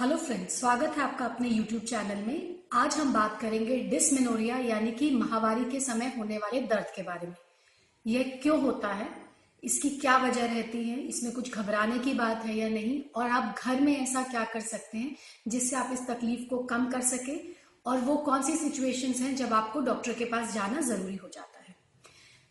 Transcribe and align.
Hello 0.00 0.16
friends, 0.16 0.60
स्वागत 0.60 0.96
है 0.96 1.02
आपका 1.02 1.24
अपने 1.24 1.48
यूट्यूब 1.48 1.82
चैनल 1.82 2.26
में। 2.26 2.54
आज 2.72 2.96
हम 2.96 3.12
बात 3.12 3.40
करेंगे 3.40 3.76
डिसमेनोरिया 3.76 4.58
यानी 4.58 4.90
कि 4.90 5.10
महावारी 5.10 5.64
के 5.64 5.80
समय 5.80 6.12
होने 6.18 6.38
वाले 6.38 6.60
दर्द 6.60 6.86
के 6.96 7.02
बारे 7.02 7.26
में। 7.26 7.34
यह 8.06 8.38
क्यों 8.42 8.60
होता 8.62 8.88
है? 8.88 9.08
इसकी 9.64 9.90
क्या 9.90 10.16
वजह 10.16 10.44
रहती 10.44 10.88
है? 10.88 10.98
इसमें 11.00 11.32
कुछ 11.32 11.54
घबराने 11.54 11.98
की 11.98 12.14
बात 12.14 12.44
है 12.44 12.56
या 12.56 12.68
नहीं? 12.68 13.02
और 13.16 13.30
आप 13.30 13.54
घर 13.58 13.80
में 13.80 13.96
ऐसा 13.98 14.22
क्या 14.22 14.44
कर 14.44 14.60
सकते 14.60 14.98
हैं 14.98 15.16
जिससे 15.48 15.76
आप 15.76 15.90
इस 15.92 16.06
तकलीफ़ 16.06 16.48
को 16.50 16.58
कम 16.58 16.90
कर 16.90 17.00
सके? 17.00 17.36
और 17.86 17.98
वो 17.98 18.16
कौन 18.16 18.42
सी 18.42 18.56
सिचुएशंस 18.56 19.20
हैं 19.20 19.36
जब 19.36 19.52
आपको 19.52 19.80
डॉक्टर 19.80 20.12
के 20.12 20.24
पास 20.24 20.54
जाना 20.54 20.80
ज़रूरी 20.80 21.16
हो 21.16 21.28
जाता 21.28 21.40
है? 21.40 21.47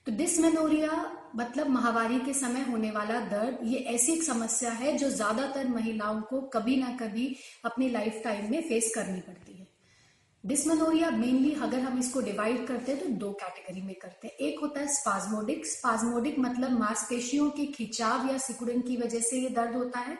तो 0.07 0.11
डिसमेनोरिया 0.15 0.89
मतलब 1.35 1.69
महावारी 1.69 2.19
के 2.19 2.33
समय 2.33 2.61
होने 2.63 2.91
वाला 2.91 3.19
दर्द, 3.21 3.57
ये 3.63 3.79
ऐसी 3.93 4.11
एक 4.13 4.23
समस्या 4.23 4.69
है 4.71 4.95
जो 4.97 5.09
ज़्यादातर 5.11 5.67
महिलाओं 5.67 6.21
को 6.21 6.39
कभी 6.53 6.75
ना 6.75 6.95
कभी 6.99 7.25
अपनी 7.65 7.89
लाइफ 7.89 8.21
टाइम 8.23 8.49
में 8.51 8.61
फेस 8.69 8.91
करनी 8.95 9.19
पड़ती 9.21 9.53
है। 9.53 9.67
डिसमेनोरिया 10.43 11.09
मेनली 11.11 11.53
अगर 11.61 11.79
हम 11.79 11.99
इसको 11.99 12.21
डिवाइड 12.21 12.65
करते 12.67 12.91
हैं 12.91 13.01
तो 13.01 13.09
दो 13.17 13.31
कैटेगरी 13.33 13.81
में 13.81 13.93
करते 14.01 14.27
हैं। 14.27 14.47
एक 14.47 14.59
होता 14.61 14.79
है 14.79 14.87
स्पाजमोडिक 14.93 15.65
स्पाजमोडिक 15.65 16.39
मतलब 16.39 16.79
मांसपेशियों 16.79 17.49
के 17.49 17.65
खिंचाव 17.73 18.29
या 18.29 18.37
सिकुड़न 18.39 18.81
की 18.81 18.97
वजह 18.97 19.19
से 19.21 19.41
ये 19.41 19.49
दर्द 19.51 19.75
होता 19.75 19.99
है। 19.99 20.17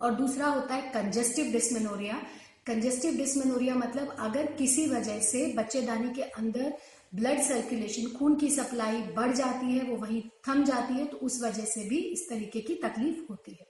और 0.00 0.14
दूसरा 0.16 0.46
होता 0.48 0.74
है 0.74 0.90
कंजेस्टिव 0.92 1.52
डिसमेनोरिया 1.52 2.22
कंजेस्टिव 2.66 3.16
डिसमेनोरिया 3.16 3.74
मतलब 3.76 4.16
अगर 4.20 4.46
किसी 4.54 4.86
वजह 4.88 5.20
से 5.22 5.52
बच्चेदानी 5.56 6.08
के 6.14 6.22
अंदर 6.22 6.72
ब्लड 7.12 7.40
सर्कुलेशन, 7.40 8.06
खून 8.08 8.34
की 8.34 8.50
सप्लाई 8.50 9.00
बढ़ 9.16 9.32
जाती 9.32 9.66
है, 9.66 9.84
वो 9.84 9.96
वहीं 9.96 10.22
थम 10.48 10.64
जाती 10.64 10.94
है 10.94 11.04
तो 11.04 11.16
उस 11.16 11.42
वजह 11.42 11.64
से 11.64 11.84
भी 11.84 11.98
इस 11.98 12.28
तरीके 12.28 12.60
की 12.60 12.74
तकलीफ़ 12.74 13.20
होती 13.30 13.52
है। 13.52 13.66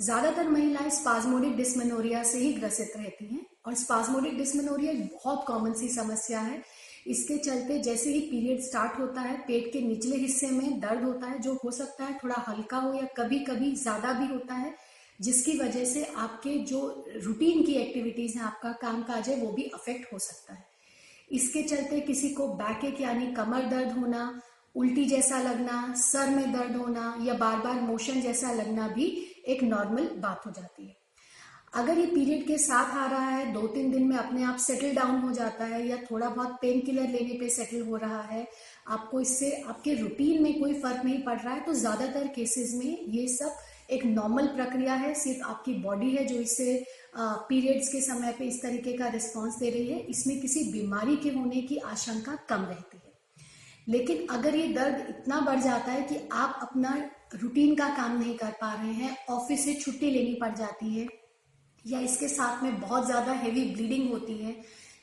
ज़्यादातर 0.00 0.48
महिलाएँ 0.48 0.90
स्पाजमोडिक 0.90 1.56
डिस्मेनोरिया 1.56 2.22
से 2.22 2.38
ही 2.38 2.52
ग्रसित 2.52 2.92
रहती 2.96 3.26
हैं, 3.26 3.46
और 3.66 3.74
स्पाजमोडिक 3.74 4.36
डिस्मेनोरिया 4.38 4.92
बहुत 4.92 5.44
कॉमन 5.46 5.72
सी 5.72 5.88
समस्या 5.88 6.40
है। 6.40 6.62
इसके 7.06 7.36
चलते 7.38 7.78
जैसे 7.78 8.12
ही 8.12 8.20
पीरियड 8.20 8.60
स्टार्ट 8.60 8.98
होता 9.00 9.20
है, 9.20 9.36
पेट 9.38 9.72
के 9.72 9.80
निचले 9.80 10.16
हिस्से 10.16 10.50
में 10.50 10.80
दर्द 10.80 11.02
होता 11.02 11.26
है, 11.26 11.38
जो 11.38 11.54
हो 11.64 11.70
सकता 11.70 12.04
है 12.04 12.18
थोड़ा 12.24 12.44
हल्का 12.48 12.76
हो 12.76 12.92
या 12.94 13.06
कभी 13.16 13.38
कभी 13.38 13.74
ज़्यादा 13.76 14.12
भी 14.12 14.26
होता 14.26 14.54
है, 14.54 14.74
जिसकी 15.20 15.58
वजह 15.58 15.84
से 15.84 16.04
आपके 16.16 16.56
जो 16.64 16.80
रूटीन 17.16 17.62
की 17.62 17.72
एक्टिविटीज़ 17.74 18.36
हैं, 18.38 18.44
आपका 18.44 18.72
काम 18.72 19.02
काज 19.02 19.28
है, 19.28 19.36
वो 19.36 19.52
भी 19.52 19.70
अफेक्ट 19.74 20.12
हो 20.12 20.18
सकता 20.18 20.54
है। 20.54 20.68
इसके 21.30 21.62
चलते 21.64 22.00
किसी 22.02 22.28
को 22.30 22.46
बैक 22.54 22.84
एक 22.84 23.00
यानी 23.00 23.26
कमर 23.34 23.66
दर्द 23.66 23.98
होना, 23.98 24.40
उल्टी 24.74 25.04
जैसा 25.06 25.38
लगना, 25.42 25.92
सर 25.98 26.30
में 26.30 26.52
दर्द 26.52 26.76
होना 26.76 27.14
या 27.22 27.34
बार 27.36 27.60
बार 27.60 27.80
मोशन 27.82 28.20
जैसा 28.20 28.52
लगना 28.52 28.88
भी 28.88 29.06
एक 29.46 29.62
नॉर्मल 29.64 30.08
बात 30.18 30.46
हो 30.46 30.50
जाती 30.50 30.86
है। 30.86 30.98
अगर 31.74 31.98
ये 31.98 32.06
पीरियड 32.06 32.46
के 32.46 32.56
साथ 32.58 32.94
आ 32.96 33.06
रहा 33.06 33.28
है 33.28 33.52
दो 33.52 33.66
तीन 33.66 33.90
दिन 33.90 34.06
में 34.08 34.16
अपने 34.16 34.42
आप 34.44 34.56
सेटल 34.58 34.94
डाउन 34.94 35.18
हो 35.18 35.32
जाता 35.32 35.64
है 35.64 35.86
या 35.88 35.96
थोड़ा 36.10 36.28
बहुत 36.28 36.56
पेन 36.62 36.80
किलर 36.80 37.08
लेने 37.08 37.38
पे 37.40 37.48
सेटल 37.48 37.82
हो 37.88 37.96
रहा 37.96 38.22
है, 38.22 38.46
आपको 38.88 39.20
इससे, 39.20 39.50
आपके 39.68 39.94
रूटीन 39.94 40.42
में 40.42 40.58
कोई 40.60 40.74
फ़र्क 40.74 41.04
नहीं 41.04 41.22
पड़ 41.22 41.38
रहा 41.38 41.54
है 41.54 41.60
तो 41.60 41.74
ज़्यादातर 41.74 42.26
केसेस 42.36 42.72
में 42.74 43.06
ये 43.08 43.26
सब 43.28 43.56
एक 43.90 44.04
नॉर्मल 44.06 44.46
प्रक्रिया 44.48 44.94
है, 44.94 45.12
सिर्फ़ 45.16 45.42
आपकी 45.44 45.74
बॉडी 45.82 46.10
है 46.10 46.24
जो 46.26 46.34
इससे 46.36 46.84
पीरियड्स 47.16 47.88
के 47.88 48.00
समय 48.02 48.32
पे 48.32 48.44
इस 48.44 48.62
तरीके 48.62 48.92
का 48.92 49.08
रिस्पॉन्स 49.10 49.58
दे 49.58 49.70
रही 49.70 49.86
है। 49.86 49.98
इसमें 50.06 50.40
किसी 50.40 50.64
बीमारी 50.72 51.16
के 51.16 51.30
होने 51.30 51.62
की 51.62 51.76
आशंका 51.86 52.36
कम 52.48 52.64
रहती 52.64 52.96
है। 52.96 53.08
लेकिन 53.86 54.26
अगर 54.30 54.56
ये 54.56 54.66
दर्द 54.74 55.06
इतना 55.10 55.40
बढ़ 55.40 55.60
जाता 55.60 55.92
है 55.92 56.02
कि 56.02 56.16
आप 56.34 56.58
अपना 56.62 56.94
रूटीन 57.34 57.74
का 57.74 57.88
काम 57.96 58.18
नहीं 58.18 58.36
कर 58.36 58.50
पा 58.60 58.72
रहे 58.74 58.92
हैं 58.94 59.16
ऑफ़िस 59.30 59.64
से 59.64 59.74
छुट्टी 59.76 60.10
लेनी 60.10 60.34
पड़ 60.40 60.54
जाती 60.56 60.88
है, 60.90 61.06
या 61.84 62.00
इसके 62.00 62.28
साथ 62.28 62.62
में 62.62 62.80
बहुत 62.80 63.06
ज़्यादा 63.06 63.32
हैवी 63.34 63.64
ब्लीडिंग 63.74 64.10
होती 64.10 64.36
है, 64.36 64.54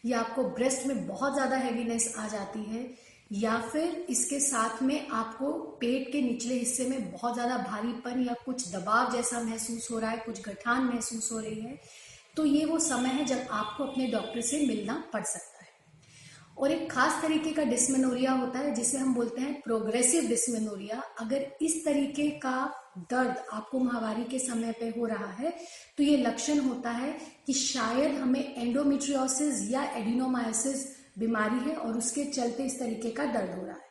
या 0.06 0.20
आपको 0.20 0.44
ब्रेस्ट 0.52 0.86
में 0.88 1.08
बहुत 1.08 1.34
ज़्यादा 1.34 1.56
हैवीनेस 1.58 2.14
आ 2.18 2.28
जाती 2.28 2.64
है 2.66 2.84
या 3.32 3.58
फिर 3.64 4.06
इसके 4.10 4.40
साथ 4.40 4.82
में 4.84 5.08
आपको 5.10 5.52
पेट 5.82 6.12
के 6.12 6.22
निचले 6.22 6.56
हिस्से 6.56 6.88
में 6.90 7.12
बहुत 7.12 7.34
ज़्यादा 7.34 7.58
भारीपन 7.60 8.24
या 8.24 8.34
कुछ 8.46 8.68
दबाव 8.72 9.12
जैसा 9.14 9.42
महसूस 9.44 9.88
हो 9.92 10.00
रहा 10.00 10.12
है, 10.12 10.18
कुछ 10.18 10.42
गठान 10.42 10.84
महसूस 10.84 11.32
हो 11.32 11.40
रही 11.40 11.60
है 11.62 11.80
तो 12.38 12.46
ये 12.46 12.66
वो 12.66 12.80
समय 12.80 13.10
है 13.10 13.26
जब 13.26 13.48
आपको 13.52 13.84
अपने 13.84 14.08
डॉक्टर 14.08 14.42
से 14.44 14.66
मिलना 14.68 15.04
पड़ 15.14 15.24
सकता 15.24 15.52
है। 15.54 15.56
और 16.58 16.72
एक 16.72 16.90
खास 16.92 17.22
तरीके 17.22 17.52
का 17.54 17.64
डिस्मेनोरिया 17.64 18.32
होता 18.34 18.60
है, 18.60 18.74
जिसे 18.76 18.98
हम 18.98 19.14
बोलते 19.14 19.42
हैं 19.42 19.62
प्रोग्रेसिव 19.62 20.28
डिस्मेनोरिया। 20.28 21.02
अगर 21.20 21.46
इस 21.62 21.84
तरीके 21.86 22.30
का 22.40 22.58
दर्द 23.12 23.44
आपको 23.54 23.80
महावारी 23.80 24.24
के 24.24 24.40
समय 24.40 24.72
पे 24.80 24.88
हो 24.98 25.06
रहा 25.06 25.32
है 25.34 25.54
तो 25.98 26.04
ये 26.04 26.18
लक्षण 26.18 26.60
होता 26.60 26.92
है 26.92 27.12
कि 27.48 27.54
शायद 27.54 28.16
हमें 28.16 28.56
एंडोमेट्रियोसिस 28.56 29.70
या 29.72 29.84
एडिनोमायोसिस 29.92 30.86
बीमारी 31.18 31.70
है 31.70 31.76
और 31.76 31.98
उसके 31.98 32.26
चलते 32.26 32.64
इस 32.64 32.80
तरीके 32.80 33.12
का 33.12 33.26
दर्द 33.28 33.52
हो 33.52 33.66
रहा 33.66 33.76
है। 33.76 33.86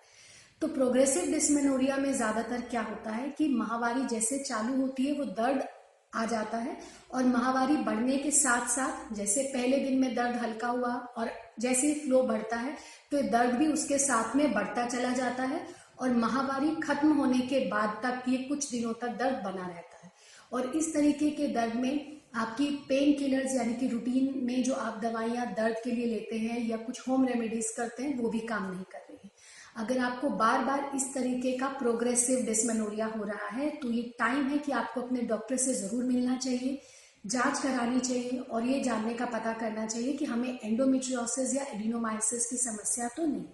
तो 0.63 0.69
प्रोग्रेसिव 0.69 1.31
डिस्मेनोरिया 1.33 1.97
में 1.97 2.13
ज़्यादातर 2.13 2.61
क्या 2.71 2.83
होता 2.83 3.11
है 3.13 3.29
कि 3.31 3.49
महावारी 3.49 4.07
जैसे 4.09 4.39
चालू 4.41 4.77
होती 4.77 5.07
है, 5.07 5.13
वो 5.13 5.25
दर्द 5.25 5.65
आ 6.13 6.25
जाता 6.27 6.59
है 6.59 6.77
और 7.15 7.25
महावारी 7.25 7.77
बढ़ने 7.85 8.17
के 8.19 8.31
साथ 8.33 8.69
साथ 8.71 9.15
जैसे 9.15 9.43
पहले 9.55 9.79
दिन 9.79 9.99
में 10.01 10.15
दर्द 10.15 10.37
हल्का 10.37 10.69
हुआ 10.69 10.93
और 11.17 11.31
जैसे 11.61 11.87
ही 11.87 11.95
फ्लो 11.97 12.23
बढ़ता 12.23 12.57
है 12.57 12.77
तो 13.13 13.23
दर्द 13.31 13.55
भी 13.55 13.67
उसके 13.69 13.99
साथ 13.99 14.37
में 14.37 14.53
बढ़ता 14.55 14.87
चला 14.87 15.11
जाता 15.15 15.43
है 15.45 15.61
और 16.01 16.15
महावारी 16.15 16.75
खत्म 16.83 17.13
होने 17.13 17.39
के 17.49 17.61
बाद 17.69 18.01
तक 18.03 18.29
ये 18.29 18.39
कुछ 18.39 18.71
दिनों 18.71 18.93
तक 18.93 19.17
दर्द 19.19 19.43
बना 19.45 19.67
रहता 19.67 20.05
है। 20.05 20.13
और 20.53 20.71
इस 20.77 20.93
तरीके 20.95 21.31
के 21.31 21.47
दर्द 21.55 21.75
में 21.75 21.93
आपकी 22.37 22.67
पेन 22.89 23.13
किलर्स 23.19 23.55
यानी 23.55 23.75
कि 23.75 23.89
रूटीन 23.89 24.33
में 24.47 24.63
जो 24.63 24.75
आप 24.75 24.99
दवाइयाँ 25.03 25.47
दर्द 25.55 25.77
के 25.85 25.91
लिए 25.91 26.07
लेते 26.07 26.39
हैं 26.39 26.59
या 26.69 26.77
कुछ 26.77 27.09
होम 27.09 27.27
रेमेडीज 27.27 27.71
करते 27.77 28.03
हैं, 28.03 28.19
वो 28.19 28.31
भी 28.31 28.41
काम 28.41 28.71
नहीं 28.71 28.85
कर 28.85 28.99
रही 29.01 29.19
है। 29.25 29.31
अगर 29.77 29.99
आपको 30.01 30.29
बार 30.37 30.65
बार 30.65 30.91
इस 30.97 31.13
तरीके 31.15 31.57
का 31.59 31.69
प्रोग्रेसिव 31.79 32.45
डिस्मेनोरिया 32.47 33.07
हो 33.07 33.25
रहा 33.25 33.49
है 33.49 33.71
तो 33.77 33.91
ये 33.91 34.03
टाइम 34.19 34.47
है 34.49 34.59
कि 34.59 34.73
आपको 34.73 35.01
अपने 35.01 35.23
डॉक्टर 35.25 35.57
से 35.57 35.75
ज़रूर 35.75 36.05
मिलना 36.05 36.37
चाहिए, 36.37 36.81
जाँच 37.27 37.59
करानी 37.59 38.01
चाहिए 38.01 38.39
और 38.41 38.67
ये 38.67 38.81
जानने 38.81 39.15
का 39.15 39.27
पता 39.27 39.53
करना 39.53 39.87
चाहिए 39.87 40.13
कि 40.13 40.25
हमें 40.25 40.59
एंडोमेट्रियोसिस 40.65 41.55
या 41.55 41.65
एडिनोमाइसिस 41.75 42.47
की 42.47 42.57
समस्या 42.57 43.09
तो 43.17 43.27
नहीं 43.27 43.45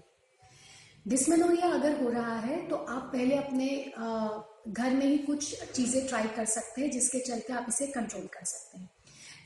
डिसमेनोरिया 1.08 1.68
अगर 1.70 2.02
हो 2.02 2.10
रहा 2.10 2.38
है 2.38 2.60
तो 2.68 2.76
आप 2.76 3.10
पहले 3.12 3.36
अपने 3.36 3.68
घर 4.68 4.90
में 4.90 5.06
ही 5.06 5.18
कुछ 5.18 5.54
चीज़ें 5.64 6.06
ट्राई 6.08 6.28
कर 6.36 6.44
सकते 6.46 6.80
हैं, 6.80 6.90
जिसके 6.90 7.20
चलते 7.20 7.52
आप 7.52 7.66
इसे 7.68 7.86
कंट्रोल 7.86 8.26
कर 8.32 8.44
सकते 8.44 8.78
हैं। 8.78 8.90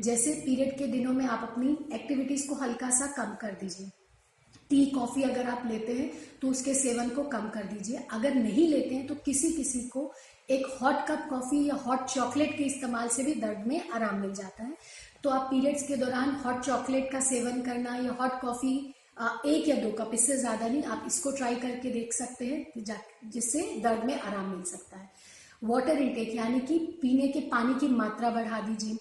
जैसे 0.01 0.33
पीरियड 0.37 0.77
के 0.79 0.87
दिनों 0.87 1.13
में 1.13 1.25
आप 1.27 1.43
अपनी 1.43 1.77
एक्टिविटीज़ 1.95 2.49
को 2.49 2.55
हल्का 2.55 2.91
सा 2.91 3.07
कम 3.17 3.35
कर 3.41 3.53
दीजिए। 3.61 3.91
टी 4.71 4.85
कॉफ़ी 4.87 5.23
अगर 5.23 5.49
आप 5.49 5.63
लेते 5.67 5.93
हैं 5.93 6.11
तो 6.41 6.49
उसके 6.49 6.75
सेवन 6.75 7.09
को 7.09 7.23
कम 7.25 7.49
कर 7.49 7.65
दीजिए। 7.65 7.99
अगर 8.13 8.35
नहीं 8.35 8.69
लेते 8.69 8.95
हैं 8.95 9.07
तो 9.07 9.15
किसी 9.15 9.53
किसी 9.53 9.81
को 9.89 10.13
एक 10.51 10.67
हॉट 10.81 11.07
कप 11.09 11.27
कॉफ़ी 11.31 11.65
या 11.69 11.75
हॉट 11.77 12.05
चॉकलेट 12.07 12.57
के 12.59 12.65
इस्तेमाल 12.65 13.09
से 13.09 13.23
भी 13.23 13.35
दर्द 13.35 13.67
में 13.67 13.89
आराम 13.91 14.21
मिल 14.21 14.33
जाता 14.35 14.65
है। 14.65 14.77
तो 15.23 15.31
आप 15.31 15.49
पीरियड्स 15.51 15.87
के 15.89 15.97
दौरान 15.97 16.31
हॉट 16.45 16.61
चॉकलेट 16.65 17.11
का 17.13 17.21
सेवन 17.21 17.61
करना 17.63 17.97
या 17.97 18.13
हॉट 18.13 18.41
कॉफ़ी 18.41 18.75
एक 19.17 19.69
या 19.69 19.77
दो 19.77 19.91
कप 19.99 20.11
इससे 20.15 20.37
ज़्यादा 20.37 20.67
नहीं 20.69 20.83
आप 20.85 21.05
इसको 21.07 21.31
ट्राई 21.33 21.55
करके 21.57 21.91
देख 21.91 22.13
सकते 22.13 22.47
हैं 22.47 23.31
जिससे 23.31 23.63
दर्द 23.83 24.05
में 24.05 24.15
आराम 24.15 24.51
मिल 24.51 24.63
सकता 24.65 24.99
है। 24.99 25.11
वाटर 25.63 25.99
इनटेक 25.99 26.35
यानी 26.35 26.61
कि 26.61 26.79
पीने 27.03 27.29
के 27.29 27.41
पानी 27.51 27.75
की 27.81 27.89
मात्रा 27.89 28.31
बढ़ा 28.31 28.61
दीजिए। 28.61 28.99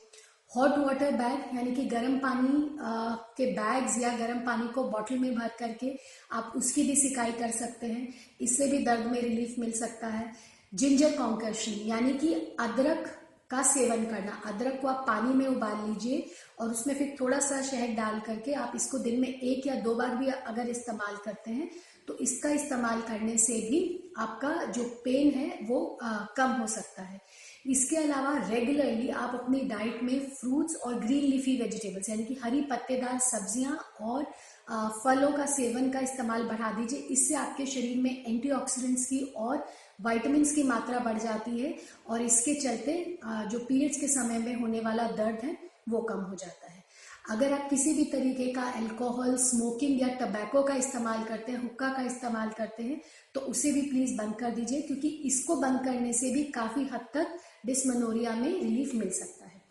हॉट 0.52 0.78
वाटर 0.80 1.12
बैग 1.14 1.56
यानी 1.56 1.72
कि 1.76 1.86
गर्म 1.86 2.18
पानी 2.20 2.78
आ, 2.80 3.16
के 3.38 3.46
बैग्स 3.53 3.98
या 4.02 4.16
गर्म 4.18 4.40
पानी 4.46 4.68
को 4.68 4.84
बॉटल 4.90 5.18
में 5.20 5.36
भर 5.36 5.52
करके 5.59 5.94
आप 6.32 6.53
उसकी 6.56 6.84
भी 6.84 6.96
सिकाई 6.96 7.32
कर 7.34 7.52
सकते 7.52 7.88
हैं। 7.88 8.08
इससे 8.42 8.68
भी 8.68 8.84
दर्द 8.86 9.06
में 9.06 9.22
रिलीफ 9.22 9.56
मिल 9.59 9.72
सकता 9.80 10.08
है। 10.08 10.32
जिंजर 10.74 11.18
कॉन्कर्शन 11.18 11.72
यानी 11.88 12.14
कि 12.14 12.34
अदरक 12.59 13.06
का 13.50 13.62
सेवन 13.64 14.06
करना। 14.06 14.42
अदरक 14.46 14.80
को 14.82 14.88
आप 14.88 15.04
पानी 15.08 15.34
में 15.34 15.46
उबाल 15.48 15.78
लीजिए 15.88 16.26
और 16.60 16.70
उसमें 16.72 16.96
फिर 16.96 17.16
थोड़ा 17.20 17.40
सा 17.40 17.62
शहद 17.64 17.96
डाल 17.97 18.20
करके 18.26 18.53
आप 18.56 18.72
इसको 18.76 18.97
दिन 19.00 19.20
में 19.22 19.28
एक 19.28 19.68
या 19.68 19.76
दो 19.82 19.96
बार 19.96 20.16
भी 20.16 20.28
अगर 20.28 20.70
इस्तेमाल 20.70 21.16
करते 21.26 21.52
हैं 21.52 21.70
तो 22.08 22.18
इसका 22.22 22.50
इस्तेमाल 22.52 23.02
करने 23.02 23.38
से 23.38 23.53
भी 23.70 23.80
आपका 24.20 24.53
जो 24.66 24.84
पेन 25.06 25.30
है 25.32 25.58
वो 25.64 25.78
आ, 26.03 26.18
कम 26.38 26.52
हो 26.52 26.68
सकता 26.68 27.03
है। 27.03 27.20
इसके 27.68 27.96
अलावा 27.97 28.34
रेगुलरली 28.50 29.09
आप 29.09 29.34
अपनी 29.36 29.59
डाइट 29.70 30.02
में 30.03 30.20
फ्रूट्स 30.32 30.76
और 30.78 31.00
ग्रीन 31.00 31.24
लीफी 31.24 31.56
वेजिटेबल्स 31.62 32.09
यानी 32.09 32.24
कि 32.26 32.38
हरी 32.44 32.62
पत्तेदार 32.72 33.18
सब्ज़ियाँ 33.22 33.78
और 34.02 34.26
आ, 34.70 34.88
फलों 34.90 35.32
का 35.32 35.46
सेवन 35.48 35.90
का 35.91 36.00
इस्तेमाल 36.00 36.44
बढ़ा 36.44 36.72
दीजिए। 36.72 37.00
इससे 37.12 37.36
आपके 37.36 37.66
शरीर 37.66 37.98
में 38.02 38.24
एंटीऑक्सीडेंट्स 38.28 39.06
की 39.06 39.20
और 39.38 39.66
वाइटामिन 40.00 40.44
की 40.46 40.64
मात्रा 40.66 41.00
बढ़ 41.02 41.18
जाती 41.20 41.59
है 41.59 41.76
और 42.08 42.22
इसके 42.22 42.53
चलते 42.56 42.94
जो 43.24 43.59
पीरियड्स 43.59 44.00
के 44.00 44.08
समय 44.09 44.40
में 44.40 44.56
होने 44.56 44.80
वाला 44.82 45.08
दर्द 45.14 45.44
है, 45.44 45.58
वो 45.90 46.02
कम 46.03 46.20
हो 46.22 46.36
जाता 46.36 46.68
है। 46.68 46.84
अगर 47.30 47.53
आप 47.53 47.70
किसी 47.70 47.94
भी 47.94 48.03
तरीके 48.06 48.46
का 48.53 48.64
अल्कोहल 48.72 49.36
स्मोकिंग 49.40 50.02
या 50.02 50.08
टबैको 50.18 50.62
का 50.64 50.76
इस्तेमाल 50.76 51.24
करते 51.24 51.52
हैं, 51.52 51.62
हुक्का 51.62 51.90
का 51.90 52.02
इस्तेमाल 52.03 52.50
करते 52.50 52.84
हैं 52.84 53.00
तो 53.36 53.42
उसे 53.44 53.72
भी 53.72 53.82
प्लीज़ 53.84 54.16
बंद 54.18 54.36
कर 54.36 54.52
दीजिए, 54.52 54.82
क्योंकि 54.82 55.08
इसको 55.26 55.56
बंद 55.56 55.84
करने 55.86 56.14
से 56.14 56.30
भी 56.34 56.44
काफ़ी 56.53 56.84
हद 56.86 57.08
तक 57.14 57.38
डिसमनोरिया 57.66 58.36
में 58.36 58.50
रिलीफ 58.52 58.94
मिल 58.96 59.09
सकता 59.12 59.46
है। 59.46 59.62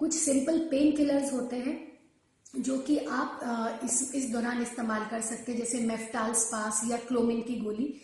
कुछ 0.00 0.14
सिंपल 0.14 0.58
पेन 0.70 0.96
किलर्स 0.96 1.32
होते 1.32 1.56
हैं, 1.58 1.76
जो 2.56 2.78
कि 2.78 2.96
आप 2.98 3.80
इस 3.84 4.14
इस 4.14 4.30
दौरान 4.32 4.62
इस्तेमाल 4.62 5.06
कर 5.10 5.20
सकते 5.22 5.52
हैं, 5.52 5.58
जैसे 5.58 5.80
मेफ्टाल 5.82 6.32
स्पास 6.36 6.80
या 6.88 6.96
क्लोमिन 7.08 7.40
की 7.42 7.56
गोली। 7.60 7.94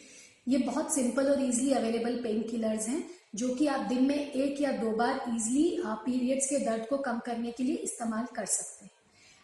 ये 0.47 0.59
बहुत 0.59 0.95
सिंपल 0.95 1.29
और 1.29 1.41
इजीली 1.41 1.73
अवेलेबल 1.73 2.17
पेन 2.17 2.43
किलर्स 2.43 2.89
हैं, 2.89 3.05
जो 3.35 3.55
कि 3.55 3.67
आप 3.67 3.87
दिन 3.87 4.05
में 4.05 4.33
एक 4.33 4.61
या 4.61 4.73
दो 4.73 4.91
बार 4.91 5.21
इजीली 5.29 5.83
पीरियड्स 5.85 6.47
के 6.47 6.59
दर्द 6.65 6.87
को 6.87 6.97
कम 6.99 7.19
करने 7.19 7.51
के 7.51 7.65
लिए 7.65 7.77
इस्तेमाल 7.77 8.27
कर 8.37 8.45
सकते 8.45 8.85
हैं। 8.85 8.93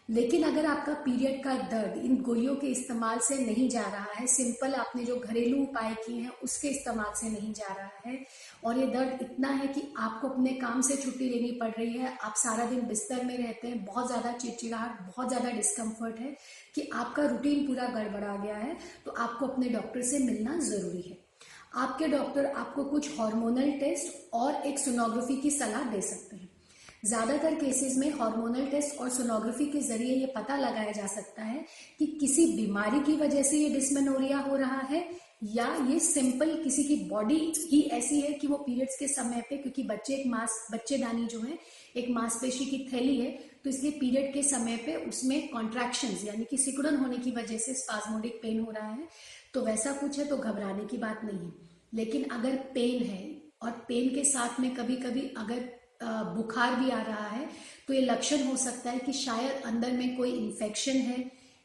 लेकिन 0.09 0.43
अगर 0.43 0.65
आपका 0.65 0.93
पीरियड 1.05 1.43
का 1.43 1.53
दर्द 1.69 1.95
इन 1.99 2.15
गोलियों 2.23 2.55
के 2.55 2.67
इस्तेमाल 2.67 3.19
से 3.19 3.37
नहीं 3.37 3.67
जा 3.69 3.81
रहा 3.83 4.13
है, 4.13 4.27
सिंपल 4.27 4.73
आपने 4.75 5.03
जो 5.03 5.15
घरेलू 5.17 5.61
उपाय 5.63 5.93
किए 6.05 6.21
हैं, 6.21 6.31
उसके 6.43 6.67
इस्तेमाल 6.69 7.13
से 7.15 7.29
नहीं 7.29 7.53
जा 7.53 7.73
रहा 7.73 8.01
है। 8.05 8.25
और 8.63 8.77
ये 8.77 8.85
दर्द 8.87 9.21
इतना 9.21 9.49
है 9.51 9.67
कि 9.67 9.81
आपको 9.99 10.29
अपने 10.29 10.53
काम 10.55 10.81
से 10.81 10.95
छुट्टी 10.95 11.29
लेनी 11.29 11.51
पड़ 11.61 11.71
रही 11.71 11.93
है, 11.93 12.17
आप 12.17 12.35
सारा 12.37 12.65
दिन 12.65 12.87
बिस्तर 12.87 13.23
में 13.25 13.37
रहते 13.37 13.67
हैं, 13.67 13.83
बहुत 13.85 14.07
ज़्यादा 14.07 14.31
चिड़चिड़ाहट, 14.33 15.01
बहुत 15.07 15.27
ज़्यादा 15.29 15.51
डिस्कम्फर्ट 15.51 16.19
है 16.19 16.35
कि 16.75 16.89
आपका 16.95 17.25
रूटीन 17.25 17.65
पूरा 17.67 17.87
गड़बड़ा 17.89 18.35
गया 18.37 18.57
है 18.57 18.75
तो 19.05 19.11
आपको 19.13 19.47
अपने 19.47 19.69
डॉक्टर 19.69 20.01
से 20.03 20.19
मिलना 20.19 20.57
ज़रूरी 20.61 21.01
है। 21.01 21.17
आपके 21.75 22.07
डॉक्टर 22.07 22.45
आपको 22.47 22.83
कुछ 22.85 23.17
हार्मोनल 23.19 23.71
टेस्ट 23.79 24.33
और 24.33 24.61
एक 24.67 24.79
सोनोग्राफी 24.79 25.41
की 25.41 25.51
सलाह 25.51 25.91
दे 25.91 26.01
सकते 26.03 26.35
हैं। 26.35 26.49
ज़्यादातर 27.03 27.55
केसेस 27.55 27.97
में 27.97 28.09
हार्मोनल 28.11 28.65
टेस्ट 28.67 28.99
और 28.99 29.09
सोनोग्राफी 29.09 29.65
के 29.65 29.79
ज़रिए 29.81 30.15
ये 30.15 30.25
पता 30.35 30.57
लगाया 30.57 30.91
जा 30.91 31.07
सकता 31.07 31.43
है 31.43 31.63
कि 31.99 32.05
किसी 32.19 32.45
बीमारी 32.55 32.99
की 32.99 33.15
वजह 33.17 33.43
से 33.43 33.57
ये 33.57 33.69
डिस्मेनोरिया 33.69 34.37
हो 34.39 34.55
रहा 34.55 34.79
है 34.89 35.05
या 35.43 35.67
ये 35.89 35.99
सिंपल 35.99 36.53
किसी 36.63 36.83
की 36.83 36.95
बॉडी 37.09 37.35
ही 37.71 37.81
ऐसी 37.93 38.19
है 38.21 38.33
कि 38.33 38.47
वो 38.47 38.57
पीरियड्स 38.57 38.97
के 38.99 39.07
समय 39.07 39.41
पे, 39.49 39.57
क्योंकि 39.57 39.83
बच्चे 39.83 40.13
एक 40.15 40.25
मास, 40.27 40.67
बच्चेदानी 40.71 41.25
जो 41.25 41.39
है, 41.41 41.57
एक 41.95 42.09
मांसपेशी 42.09 42.65
की 42.65 42.87
थैली 42.93 43.17
है 43.17 43.31
तो 43.63 43.69
इसलिए 43.69 43.91
पीरियड 43.99 44.33
के 44.33 44.43
समय 44.43 44.77
पे 44.77 44.95
उसमें 45.07 45.47
कॉन्ट्रैक्शन 45.49 46.17
यानी 46.25 46.45
कि 46.51 46.57
सिकुड़न 46.57 46.95
होने 46.95 47.17
की 47.17 47.31
वजह 47.31 47.57
से 47.57 47.73
स्पाजमोडिक 47.75 48.39
पेन 48.41 48.59
हो 48.59 48.71
रहा 48.71 48.89
है 48.89 49.07
तो 49.53 49.61
वैसा 49.65 49.91
कुछ 49.93 50.19
है 50.19 50.25
तो 50.25 50.37
घबराने 50.37 50.85
की 50.85 50.97
बात 50.97 51.21
नहीं 51.23 51.39
है। 51.39 51.51
लेकिन 51.93 52.23
अगर 52.31 52.55
पेन 52.73 53.03
है 53.03 53.25
और 53.61 53.71
पेन 53.87 54.13
के 54.15 54.23
साथ 54.23 54.59
में 54.59 54.73
कभी 54.75 54.95
कभी 54.97 55.21
अगर 55.37 55.69
बुखार 56.01 56.75
भी 56.75 56.89
आ 56.89 57.01
रहा 57.01 57.27
है 57.27 57.47
तो 57.87 57.93
ये 57.93 58.01
लक्षण 58.01 58.43
हो 58.47 58.55
सकता 58.57 58.91
है 58.91 58.99
कि 58.99 59.13
शायद 59.15 59.61
अंदर 59.65 59.91
में 59.91 60.15
कोई 60.17 60.31
इन्फेक्शन 60.31 60.97
है 61.03 61.19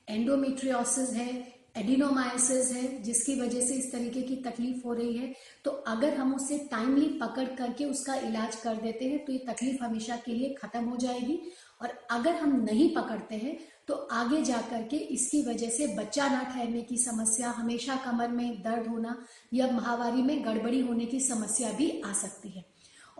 एंडोमेट्रियोसिस 0.08 1.12
है 1.12 1.30
एडिनोमाइसिस 1.76 2.70
है, 2.72 3.02
जिसकी 3.02 3.34
वजह 3.40 3.60
से 3.60 3.74
इस 3.74 3.90
तरीके 3.92 4.22
की 4.22 4.34
तकलीफ़ 4.42 4.86
हो 4.86 4.92
रही 4.94 5.16
है। 5.16 5.32
तो 5.64 5.70
अगर 5.70 6.14
हम 6.14 6.34
उसे 6.34 6.58
टाइमली 6.70 7.06
पकड़ 7.20 7.44
करके 7.58 7.84
उसका 7.84 8.14
इलाज 8.16 8.56
कर 8.56 8.74
देते 8.76 9.04
हैं 9.04 9.24
तो 9.24 9.32
ये 9.32 9.38
तकलीफ़ 9.48 9.82
हमेशा 9.84 10.16
के 10.16 10.32
लिए 10.32 10.54
खत्म 10.54 10.84
हो 10.84 10.96
जाएगी। 10.96 11.38
और 11.82 11.92
अगर 12.10 12.34
हम 12.34 12.60
नहीं 12.62 12.94
पकड़ते 12.94 13.36
हैं 13.36 13.56
तो 13.88 13.94
आगे 13.94 14.42
जा 14.44 14.60
करके 14.70 14.96
इसकी 15.14 15.42
वजह 15.42 15.70
से 15.70 15.86
बच्चा 15.96 16.28
ना 16.28 16.42
ठहरने 16.44 16.82
की 16.82 16.96
समस्या, 16.98 17.50
हमेशा 17.50 17.96
कमर 18.04 18.28
में 18.30 18.62
दर्द 18.62 18.86
होना 18.88 19.16
या 19.54 19.70
महावारी 19.70 20.22
में 20.22 20.44
गड़बड़ी 20.44 20.80
होने 20.80 21.06
की 21.06 21.20
समस्या 21.22 21.72
भी 21.72 21.90
आ 22.00 22.12
सकती 22.14 22.48
है। 22.48 22.64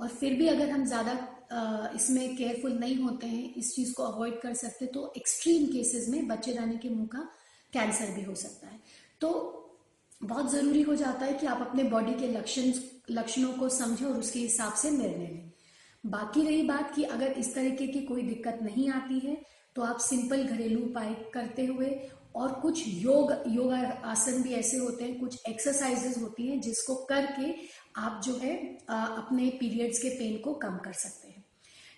और 0.02 0.08
फिर 0.10 0.34
भी 0.34 0.49
अगर 0.49 0.70
हम 0.70 0.84
ज़्यादा 0.84 1.90
इसमें 1.94 2.37
केयरफुल 2.37 2.72
नहीं 2.75 2.96
होते 2.96 3.26
हैं, 3.26 3.54
इस 3.54 3.75
चीज़ 3.75 3.93
को 3.94 4.02
अवॉइड 4.02 4.40
कर 4.40 4.54
सकते 4.56 4.87
तो 4.88 5.12
एक्सट्रीम 5.16 5.66
केसेस 5.66 6.08
में 6.08 6.26
बच्चेदानी 6.28 6.76
के 6.78 6.88
मुँह 6.88 7.06
का 7.06 7.28
कैंसर 7.72 8.14
भी 8.14 8.22
हो 8.22 8.34
सकता 8.34 8.66
है। 8.66 8.78
तो 9.20 9.28
बहुत 10.20 10.50
ज़रूरी 10.52 10.82
हो 10.82 10.94
जाता 10.96 11.26
है 11.26 11.32
कि 11.34 11.46
आप 11.46 11.60
अपने 11.60 11.84
बॉडी 11.84 12.12
के 12.14 12.28
लक्षण, 12.28 12.72
लक्षणों 13.10 13.52
को 13.52 13.69
समझें 13.70 14.06
और 14.06 14.19
उसके 14.19 14.38
हिसाब 14.38 14.75
से 14.75 14.90
निर्णय 14.90 15.26
लें। 15.26 15.50
बाकी 16.05 16.43
रही 16.43 16.62
बात 16.62 16.94
कि 16.94 17.02
अगर 17.06 17.32
इस 17.34 17.55
तरीके 17.55 17.87
की 17.87 18.00
कोई 18.02 18.22
दिक्कत 18.22 18.58
नहीं 18.62 18.88
आती 18.90 19.19
है 19.19 19.37
तो 19.76 19.82
आप 19.82 19.98
सिंपल 20.00 20.43
घरेलू 20.44 20.81
उपाय 20.81 21.14
करते 21.34 21.64
हुए 21.66 21.90
और 22.37 22.52
कुछ 22.60 22.82
योग, 22.87 23.32
योगा 23.48 23.76
आसन 24.05 24.43
भी 24.43 24.52
ऐसे 24.55 24.76
होते 24.76 25.05
हैं, 25.05 25.19
कुछ 25.20 25.48
एक्सरसाइजेस 25.48 26.16
होती 26.19 26.46
हैं 26.46 26.60
जिसको 26.60 26.94
करके 27.05 27.55
आप 27.96 28.20
जो 28.24 28.36
है 28.38 28.54
अपने 28.88 29.48
पीरियड्स 29.60 29.98
के 29.98 30.08
पेन 30.10 30.36
को 30.40 30.54
कम 30.56 30.76
कर 30.84 30.92
सकते 30.94 31.28
हैं। 31.28 31.44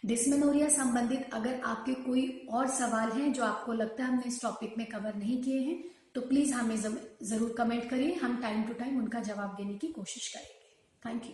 डिसमेनोरिया 0.04 0.68
संबंधित 0.70 1.34
अगर 1.34 1.60
आपके 1.64 1.94
कोई 2.02 2.26
और 2.50 2.68
सवाल 2.70 3.12
हैं 3.12 3.32
जो 3.32 3.44
आपको 3.44 3.72
लगता 3.72 4.04
है 4.04 4.08
हमने 4.08 4.28
इस 4.28 4.40
टॉपिक 4.42 4.74
में 4.78 4.86
कवर 4.86 5.14
नहीं 5.14 5.42
किए 5.42 5.60
हैं 5.60 5.82
तो 6.14 6.20
प्लीज़ 6.22 6.52
हमें 6.54 6.76
ज़रूर 6.76 7.54
कमेंट 7.58 7.88
करिए। 7.90 8.14
हम 8.14 8.40
टाइम 8.42 8.62
टू 8.64 8.74
टाइम 8.74 8.98
उनका 8.98 9.20
जवाब 9.22 9.54
देने 9.56 9.74
की 9.74 9.86
कोशिश 9.92 10.28
करेंगे। 10.28 11.08
Thank 11.08 11.24
you 11.26 11.32